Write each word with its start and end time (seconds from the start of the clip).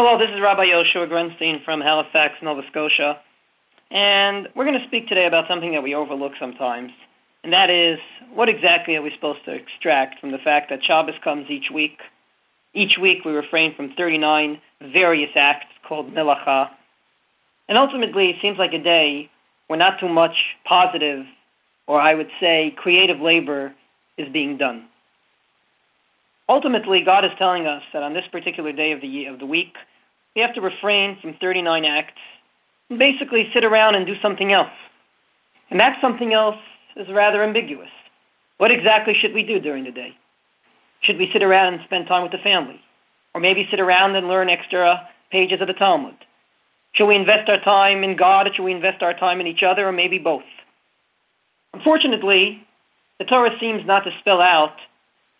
Oh, 0.00 0.06
Hello, 0.06 0.18
this 0.18 0.34
is 0.34 0.40
Rabbi 0.40 0.64
Yoshua 0.64 1.10
Grunstein 1.10 1.62
from 1.62 1.82
Halifax, 1.82 2.36
Nova 2.40 2.62
Scotia. 2.70 3.20
And 3.90 4.48
we're 4.56 4.64
going 4.64 4.80
to 4.80 4.86
speak 4.86 5.08
today 5.08 5.26
about 5.26 5.46
something 5.46 5.72
that 5.72 5.82
we 5.82 5.94
overlook 5.94 6.32
sometimes. 6.40 6.90
And 7.44 7.52
that 7.52 7.68
is, 7.68 7.98
what 8.32 8.48
exactly 8.48 8.96
are 8.96 9.02
we 9.02 9.12
supposed 9.12 9.44
to 9.44 9.52
extract 9.52 10.18
from 10.18 10.32
the 10.32 10.38
fact 10.38 10.70
that 10.70 10.82
Shabbos 10.82 11.16
comes 11.22 11.50
each 11.50 11.70
week? 11.70 11.98
Each 12.72 12.96
week 12.98 13.26
we 13.26 13.32
refrain 13.32 13.74
from 13.74 13.92
39 13.92 14.62
various 14.80 15.32
acts 15.34 15.66
called 15.86 16.14
melacha. 16.14 16.70
And 17.68 17.76
ultimately, 17.76 18.30
it 18.30 18.36
seems 18.40 18.56
like 18.56 18.72
a 18.72 18.82
day 18.82 19.28
where 19.66 19.78
not 19.78 20.00
too 20.00 20.08
much 20.08 20.56
positive, 20.64 21.26
or 21.86 22.00
I 22.00 22.14
would 22.14 22.30
say 22.40 22.74
creative 22.74 23.20
labor, 23.20 23.74
is 24.16 24.32
being 24.32 24.56
done. 24.56 24.86
Ultimately, 26.50 27.04
God 27.04 27.24
is 27.24 27.30
telling 27.38 27.68
us 27.68 27.84
that 27.92 28.02
on 28.02 28.12
this 28.12 28.26
particular 28.32 28.72
day 28.72 28.90
of 28.90 29.00
the 29.00 29.26
of 29.26 29.38
the 29.38 29.46
week, 29.46 29.76
we 30.34 30.42
have 30.42 30.52
to 30.54 30.60
refrain 30.60 31.16
from 31.22 31.34
39 31.40 31.84
acts 31.84 32.20
and 32.90 32.98
basically 32.98 33.48
sit 33.54 33.64
around 33.64 33.94
and 33.94 34.04
do 34.04 34.16
something 34.20 34.52
else. 34.52 34.72
And 35.70 35.78
that 35.78 36.00
something 36.00 36.34
else 36.34 36.56
is 36.96 37.06
rather 37.08 37.44
ambiguous. 37.44 37.88
What 38.58 38.72
exactly 38.72 39.14
should 39.14 39.32
we 39.32 39.44
do 39.44 39.60
during 39.60 39.84
the 39.84 39.92
day? 39.92 40.16
Should 41.02 41.18
we 41.18 41.30
sit 41.32 41.44
around 41.44 41.74
and 41.74 41.84
spend 41.84 42.08
time 42.08 42.24
with 42.24 42.32
the 42.32 42.38
family? 42.38 42.80
Or 43.32 43.40
maybe 43.40 43.68
sit 43.70 43.78
around 43.78 44.16
and 44.16 44.26
learn 44.26 44.50
extra 44.50 45.08
pages 45.30 45.60
of 45.60 45.68
the 45.68 45.72
Talmud? 45.72 46.16
Should 46.94 47.06
we 47.06 47.14
invest 47.14 47.48
our 47.48 47.60
time 47.60 48.02
in 48.02 48.16
God 48.16 48.48
or 48.48 48.52
should 48.52 48.64
we 48.64 48.72
invest 48.72 49.04
our 49.04 49.14
time 49.14 49.40
in 49.40 49.46
each 49.46 49.62
other 49.62 49.86
or 49.86 49.92
maybe 49.92 50.18
both? 50.18 50.42
Unfortunately, 51.74 52.66
the 53.20 53.24
Torah 53.24 53.56
seems 53.60 53.86
not 53.86 54.02
to 54.02 54.10
spell 54.18 54.40
out 54.40 54.74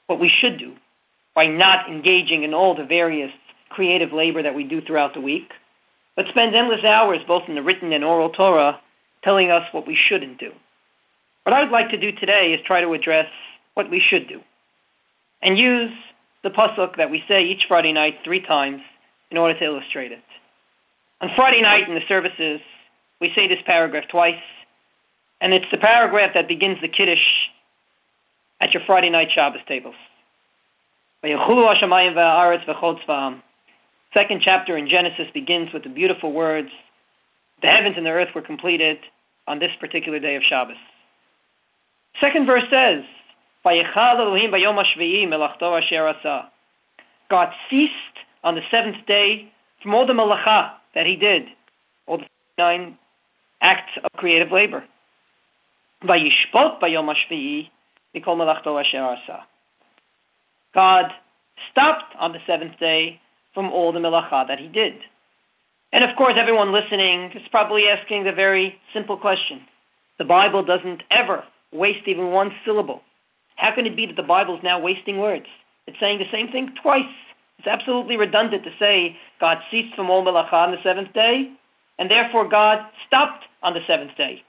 what 0.07 0.21
we 0.21 0.29
should 0.29 0.57
do 0.57 0.77
by 1.41 1.47
not 1.47 1.89
engaging 1.89 2.43
in 2.43 2.53
all 2.53 2.75
the 2.75 2.85
various 2.85 3.33
creative 3.71 4.12
labor 4.12 4.43
that 4.43 4.55
we 4.55 4.62
do 4.62 4.83
throughout 4.83 5.15
the 5.15 5.23
week, 5.23 5.51
but 6.15 6.27
spends 6.29 6.55
endless 6.55 6.85
hours 6.85 7.21
both 7.27 7.45
in 7.49 7.55
the 7.55 7.63
written 7.63 7.95
and 7.95 8.05
oral 8.05 8.29
Torah 8.29 8.79
telling 9.24 9.51
us 9.51 9.66
what 9.73 9.87
we 9.87 9.96
shouldn't 9.96 10.38
do. 10.38 10.52
What 11.45 11.55
I'd 11.55 11.71
like 11.71 11.88
to 11.93 11.96
do 11.96 12.13
today 12.13 12.52
is 12.52 12.61
try 12.66 12.83
to 12.83 12.93
address 12.93 13.24
what 13.73 13.88
we 13.88 14.01
should 14.01 14.29
do 14.29 14.43
and 15.41 15.57
use 15.57 15.91
the 16.43 16.51
pasuk 16.51 16.99
that 16.99 17.11
we 17.11 17.24
say 17.27 17.45
each 17.45 17.65
Friday 17.66 17.95
night 17.95 18.18
three 18.23 18.43
times 18.43 18.83
in 19.30 19.38
order 19.38 19.59
to 19.59 19.65
illustrate 19.65 20.13
it. 20.13 20.23
On 21.23 21.30
Friday 21.35 21.63
night 21.63 21.88
in 21.88 21.95
the 21.95 22.05
services, 22.07 22.61
we 23.18 23.33
say 23.35 23.49
this 23.49 23.63
paragraph 23.65 24.05
twice, 24.11 24.43
and 25.41 25.55
it's 25.55 25.71
the 25.71 25.79
paragraph 25.79 26.33
that 26.35 26.49
begins 26.49 26.83
the 26.83 26.88
Kiddush 26.88 27.24
at 28.61 28.74
your 28.74 28.83
Friday 28.85 29.09
night 29.09 29.30
Shabbos 29.33 29.63
tables. 29.66 29.95
Second 34.15 34.40
chapter 34.43 34.76
in 34.76 34.88
Genesis 34.88 35.27
begins 35.35 35.73
with 35.73 35.82
the 35.85 35.88
beautiful 35.90 36.32
words, 36.32 36.71
the 37.60 37.68
heavens 37.68 37.96
and 37.96 38.07
the 38.07 38.10
earth 38.10 38.35
were 38.35 38.43
completed 38.43 38.99
on 39.46 39.59
this 39.59 39.73
particular 39.79 40.18
day 40.18 40.37
of 40.37 40.43
Shabbos. 40.43 40.77
Second 42.21 42.46
verse 42.46 42.65
says, 42.71 43.04
God 47.29 47.49
ceased 47.68 47.93
on 48.43 48.55
the 48.55 48.62
seventh 48.71 49.07
day 49.07 49.52
from 49.82 49.95
all 49.95 50.07
the 50.07 50.15
melacha 50.15 50.73
that 50.95 51.07
he 51.07 51.16
did, 51.16 51.45
all 52.07 52.18
the 52.18 52.24
nine 52.59 52.96
acts 53.60 53.93
of 54.02 54.10
creative 54.16 54.51
labor. 54.51 54.84
God 60.74 61.07
stopped 61.71 62.15
on 62.18 62.32
the 62.32 62.38
seventh 62.46 62.79
day 62.79 63.21
from 63.54 63.71
all 63.73 63.93
the 63.93 63.99
melacha 63.99 64.47
that 64.49 64.59
he 64.59 64.69
did. 64.69 64.94
And 65.93 66.04
of 66.04 66.16
course, 66.16 66.34
everyone 66.37 66.72
listening 66.72 67.32
is 67.34 67.43
probably 67.50 67.88
asking 67.88 68.25
the 68.25 68.32
very 68.32 68.77
simple 68.93 69.16
question. 69.16 69.62
The 70.19 70.25
Bible 70.25 70.65
doesn't 70.65 71.03
ever 71.10 71.45
waste 71.72 72.06
even 72.06 72.31
one 72.31 72.53
syllable. 72.65 73.03
How 73.56 73.75
can 73.75 73.87
it 73.87 73.97
be 73.97 74.06
that 74.06 74.17
the 74.17 74.22
Bible 74.22 74.56
is 74.56 74.62
now 74.62 74.81
wasting 74.81 75.19
words? 75.19 75.47
It's 75.87 75.99
saying 75.99 76.19
the 76.19 76.31
same 76.31 76.49
thing 76.53 76.75
twice. 76.83 77.05
It's 77.59 77.66
absolutely 77.66 78.16
redundant 78.16 78.65
to 78.65 78.71
say 78.78 79.16
God 79.41 79.59
ceased 79.71 79.95
from 79.95 80.09
all 80.09 80.25
melacha 80.25 80.53
on 80.53 80.71
the 80.71 80.83
seventh 80.83 81.12
day, 81.12 81.50
and 81.99 82.11
therefore 82.11 82.49
God 82.49 82.87
stopped 83.06 83.45
on 83.62 83.75
the 83.75 83.81
seventh 83.87 84.16
day. 84.16 84.43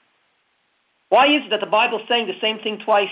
Why 1.08 1.26
is 1.26 1.42
it 1.44 1.50
that 1.50 1.60
the 1.60 1.66
Bible 1.66 1.98
is 1.98 2.08
saying 2.08 2.26
the 2.26 2.40
same 2.40 2.58
thing 2.60 2.78
twice? 2.84 3.10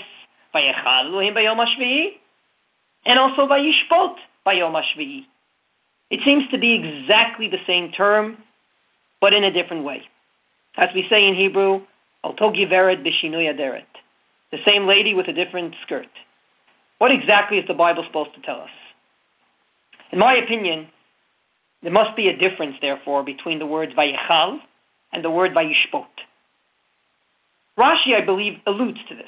And 3.05 3.19
also 3.19 3.47
Vayishbot 3.47 4.15
Bayom 4.45 4.73
HaShvi'i. 4.73 5.25
It 6.09 6.19
seems 6.25 6.49
to 6.51 6.57
be 6.57 6.73
exactly 6.73 7.47
the 7.47 7.59
same 7.65 7.91
term, 7.91 8.37
but 9.19 9.33
in 9.33 9.43
a 9.43 9.51
different 9.51 9.83
way. 9.83 10.03
As 10.77 10.89
we 10.93 11.07
say 11.09 11.27
in 11.27 11.35
Hebrew, 11.35 11.81
Alto 12.23 12.51
Giveret. 12.51 13.03
The 14.51 14.57
same 14.65 14.87
lady 14.87 15.13
with 15.13 15.27
a 15.27 15.33
different 15.33 15.75
skirt. 15.83 16.07
What 16.97 17.11
exactly 17.11 17.57
is 17.57 17.67
the 17.67 17.73
Bible 17.73 18.03
supposed 18.05 18.35
to 18.35 18.41
tell 18.41 18.61
us? 18.61 18.69
In 20.11 20.19
my 20.19 20.35
opinion, 20.35 20.87
there 21.81 21.91
must 21.91 22.15
be 22.15 22.27
a 22.27 22.37
difference, 22.37 22.75
therefore, 22.81 23.23
between 23.23 23.59
the 23.59 23.65
words 23.65 23.93
Vayechal 23.93 24.59
and 25.11 25.23
the 25.23 25.31
word 25.31 25.53
Vayishbot. 25.53 26.05
Rashi, 27.77 28.15
I 28.15 28.21
believe, 28.23 28.59
alludes 28.67 28.99
to 29.09 29.15
this. 29.15 29.25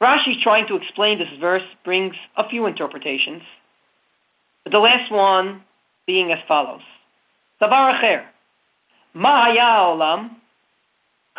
Rashi, 0.00 0.40
trying 0.42 0.66
to 0.68 0.76
explain 0.76 1.18
this 1.18 1.28
verse, 1.40 1.62
brings 1.84 2.14
a 2.36 2.48
few 2.48 2.66
interpretations. 2.66 3.42
But 4.64 4.72
the 4.72 4.78
last 4.78 5.10
one 5.10 5.62
being 6.06 6.32
as 6.32 6.38
follows. 6.46 6.82
Davar 7.62 7.98
acher. 7.98 8.24
Ma 9.14 9.46
olam 9.48 10.30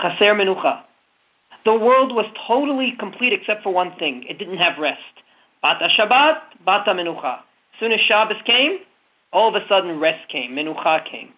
chaser 0.01 0.33
menucha. 0.33 0.81
The 1.65 1.75
world 1.75 2.15
was 2.15 2.25
totally 2.47 2.95
complete 2.97 3.33
except 3.33 3.61
for 3.63 3.73
one 3.73 3.95
thing. 3.99 4.23
It 4.27 4.39
didn't 4.39 4.57
have 4.57 4.79
rest. 4.79 5.01
Bata 5.61 5.89
Shabbat, 5.97 6.39
Bata 6.65 6.91
Menucha. 6.91 7.39
As 7.39 7.79
soon 7.79 7.91
as 7.91 7.99
Shabbos 7.99 8.37
came, 8.45 8.79
all 9.33 9.49
of 9.49 9.61
a 9.61 9.67
sudden 9.67 9.99
rest 9.99 10.29
came, 10.29 10.51
Menucha 10.51 11.05
came. 11.05 11.33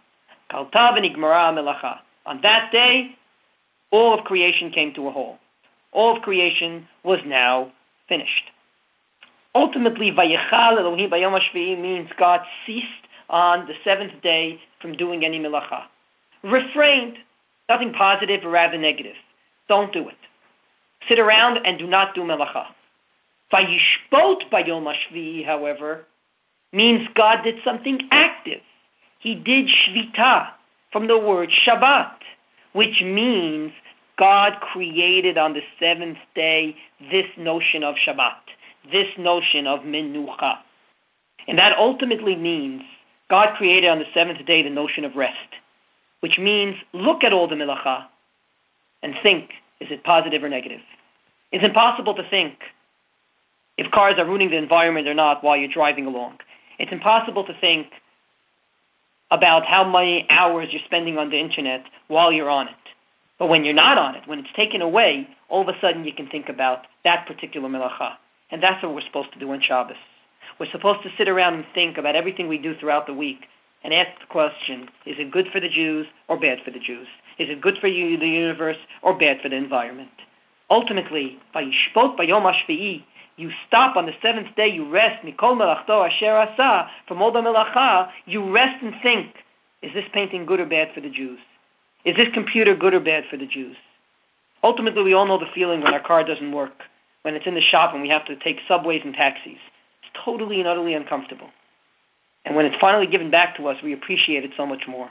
Kalta 0.51 0.94
v'nigmara 0.94 1.53
melacha. 1.53 2.00
On 2.25 2.40
that 2.44 2.72
day, 2.72 3.16
all 3.91 4.18
of 4.18 4.24
creation 4.24 4.72
came 4.72 4.94
to 4.94 5.07
a 5.07 5.12
halt 5.12 5.38
all 5.91 6.16
of 6.16 6.22
creation 6.22 6.88
was 7.03 7.19
now 7.25 7.72
finished. 8.07 8.51
Ultimately, 9.55 10.11
Vayechal 10.11 10.77
Elohim 10.79 11.09
Bayom 11.09 11.81
means 11.81 12.09
God 12.17 12.41
ceased 12.66 12.85
on 13.29 13.67
the 13.67 13.73
seventh 13.83 14.22
day 14.22 14.59
from 14.81 14.94
doing 14.94 15.25
any 15.25 15.39
melacha. 15.39 15.83
Refrained, 16.44 17.17
nothing 17.67 17.94
positive 17.94 18.44
or 18.45 18.50
rather 18.50 18.77
negative. 18.77 19.16
Don't 19.67 19.91
do 19.91 20.07
it. 20.07 20.16
Sit 21.07 21.19
around 21.19 21.66
and 21.66 21.79
do 21.79 21.88
not 21.88 22.13
do 22.13 22.21
melacha. 22.21 22.66
Vayishbot 23.51 24.50
Bayom 24.51 25.45
however, 25.45 26.06
means 26.71 27.07
God 27.16 27.44
did 27.44 27.56
something 27.63 28.07
active. 28.11 28.61
He 29.19 29.35
did 29.35 29.67
shvita 29.67 30.50
from 30.91 31.07
the 31.07 31.17
word 31.17 31.50
Shabbat, 31.66 32.13
which 32.73 33.01
means 33.01 33.71
God 34.19 34.59
created 34.59 35.38
on 35.38 35.53
the 35.53 35.62
seventh 35.80 36.18
day 36.35 36.75
this 37.09 37.25
notion 37.38 37.84
of 37.84 37.96
Shabbat, 37.96 38.35
this 38.91 39.07
notion 39.18 39.66
of 39.66 39.80
Menucha. 39.80 40.57
And 41.47 41.57
that 41.57 41.78
ultimately 41.78 42.35
means 42.35 42.81
God 43.30 43.56
created 43.56 43.90
on 43.90 44.00
the 44.00 44.06
seventh 44.13 44.46
day 44.46 44.62
the 44.62 44.69
notion 44.69 45.06
of 45.06 45.16
rest, 45.16 45.38
which 46.19 46.38
means 46.38 46.75
look 46.91 47.24
at 47.24 47.31
all 47.31 47.47
the 47.47 47.56
melacha 47.56 48.07
and 49.02 49.16
think 49.24 49.52
is 49.80 49.88
it 49.90 50.03
positive 50.03 50.44
or 50.44 50.50
negative? 50.50 50.81
It's 51.53 51.63
impossible 51.63 52.13
to 52.16 52.30
think 52.30 52.56
if 53.78 53.90
cars 53.91 54.16
are 54.18 54.25
ruining 54.25 54.51
the 54.51 54.57
environment 54.57 55.07
or 55.07 55.13
not 55.13 55.41
while 55.41 55.56
you're 55.56 55.72
driving 55.72 56.06
along. 56.06 56.40
It's 56.78 56.91
impossible 56.91 57.46
to 57.46 57.53
think 57.62 57.88
about 59.31 59.65
how 59.65 59.89
many 59.89 60.25
hours 60.30 60.68
you're 60.72 60.81
spending 60.83 61.18
on 61.18 61.30
the 61.30 61.39
internet 61.39 61.86
while 62.10 62.33
you're 62.33 62.50
on 62.50 62.68
it. 62.68 62.75
But 63.39 63.47
when 63.47 63.63
you're 63.63 63.74
not 63.74 63.97
on 63.97 64.15
it, 64.15 64.27
when 64.27 64.39
it's 64.39 64.53
taken 64.56 64.81
away, 64.81 65.27
all 65.47 65.62
of 65.62 65.69
a 65.69 65.80
sudden 65.81 66.03
you 66.03 66.13
can 66.13 66.27
think 66.27 66.50
about 66.50 66.86
that 67.06 67.25
particular 67.25 67.69
melacha. 67.69 68.15
And 68.51 68.62
that's 68.62 68.83
what 68.83 68.94
we're 68.94 69.01
supposed 69.01 69.33
to 69.33 69.39
do 69.39 69.50
on 69.51 69.62
Shabbos. 69.62 69.95
We're 70.59 70.71
supposed 70.71 71.03
to 71.03 71.09
sit 71.18 71.30
around 71.30 71.53
and 71.53 71.65
think 71.74 71.97
about 71.97 72.15
everything 72.15 72.50
we 72.50 72.57
do 72.57 72.75
throughout 72.77 73.07
the 73.07 73.13
week 73.13 73.45
and 73.83 73.94
ask 73.94 74.09
the 74.19 74.25
question, 74.27 74.89
is 75.06 75.15
it 75.18 75.31
good 75.31 75.47
for 75.53 75.62
the 75.62 75.69
Jews 75.69 76.06
or 76.27 76.38
bad 76.38 76.59
for 76.65 76.71
the 76.71 76.80
Jews? 76.80 77.07
Is 77.38 77.50
it 77.50 77.62
good 77.62 77.77
for 77.80 77.88
you, 77.88 78.18
the 78.18 78.27
universe, 78.27 78.77
or 79.01 79.18
bad 79.18 79.39
for 79.41 79.47
the 79.47 79.56
environment? 79.56 80.09
Ultimately, 80.69 81.39
Vayishbot 81.56 82.18
Bayom 82.18 82.51
HaShvi'i, 82.51 83.03
you 83.38 83.51
stop 83.68 83.95
on 83.95 84.06
the 84.06 84.12
seventh 84.21 84.53
day, 84.57 84.68
you 84.68 84.89
rest, 84.89 85.25
Mikol 85.25 85.56
Melachto 85.56 86.06
Asher 86.06 86.36
Asa, 86.36 86.89
from 87.07 87.21
all 87.21 87.31
the 87.31 87.39
melacha, 87.41 88.09
you 88.25 88.51
rest 88.51 88.83
and 88.83 88.94
think, 89.01 89.33
is 89.81 89.94
this 89.94 90.03
painting 90.13 90.45
good 90.45 90.59
or 90.59 90.65
bad 90.65 90.89
for 90.94 91.00
the 91.00 91.09
Jews? 91.09 91.39
Is 92.06 92.16
this 92.16 92.30
computer 92.34 92.75
good 92.75 92.94
or 92.94 93.00
bad 93.00 93.25
for 93.30 93.38
the 93.38 93.46
Jews? 93.46 93.75
Ultimately, 94.63 95.04
we 95.04 95.13
all 95.13 95.28
know 95.28 95.40
the 95.40 95.51
feeling 95.54 95.81
when 95.81 95.94
our 95.94 96.01
car 96.01 96.24
doesn't 96.24 96.51
work, 96.51 96.84
when 97.24 97.36
it's 97.36 97.48
in 97.48 97.56
the 97.56 97.62
shop 97.62 97.94
and 97.94 98.01
we 98.01 98.10
have 98.10 98.25
to 98.25 98.36
take 98.38 98.57
subways 98.68 99.01
and 99.04 99.13
taxis. 99.13 99.57
It's 100.01 100.24
totally 100.25 100.60
and 100.60 100.68
utterly 100.68 100.94
uncomfortable. 100.94 101.50
And 102.46 102.56
when 102.56 102.66
it's 102.66 102.80
finally 102.80 103.07
given 103.07 103.30
back 103.30 103.57
to 103.57 103.68
us, 103.68 103.78
we 103.84 103.94
appreciate 103.94 104.44
it 104.44 104.51
so 104.56 104.66
much 104.66 104.84
more. 104.88 105.10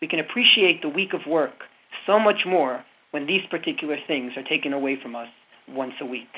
We 0.00 0.06
can 0.06 0.20
appreciate 0.20 0.80
the 0.80 0.88
week 0.88 1.12
of 1.12 1.26
work 1.26 1.64
so 2.06 2.20
much 2.20 2.46
more 2.46 2.84
when 3.10 3.26
these 3.26 3.44
particular 3.50 3.96
things 4.06 4.32
are 4.36 4.42
taken 4.42 4.72
away 4.72 5.00
from 5.00 5.16
us 5.16 5.28
once 5.68 5.94
a 6.00 6.06
week. 6.06 6.28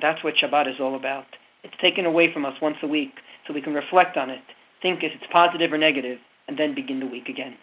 That's 0.00 0.22
what 0.22 0.34
Shabbat 0.34 0.72
is 0.72 0.80
all 0.80 0.94
about. 0.94 1.26
It's 1.64 1.76
taken 1.80 2.04
away 2.04 2.32
from 2.32 2.44
us 2.44 2.60
once 2.60 2.76
a 2.82 2.86
week 2.86 3.14
so 3.46 3.54
we 3.54 3.62
can 3.62 3.74
reflect 3.74 4.16
on 4.16 4.30
it, 4.30 4.42
think 4.82 5.02
if 5.02 5.12
it's 5.12 5.32
positive 5.32 5.72
or 5.72 5.78
negative, 5.78 6.18
and 6.46 6.58
then 6.58 6.74
begin 6.74 7.00
the 7.00 7.06
week 7.06 7.28
again. 7.28 7.56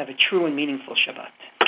Have 0.00 0.08
a 0.08 0.14
true 0.14 0.46
and 0.46 0.56
meaningful 0.56 0.94
Shabbat. 0.94 1.59